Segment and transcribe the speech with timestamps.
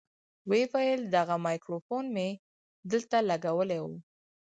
[0.49, 2.27] ويې ويل دغه ميکروفون مې
[2.91, 3.87] دلته لګولى و.